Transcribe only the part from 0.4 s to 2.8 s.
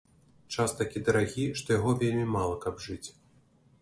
Час такі дарагі, што яго вельмі мала,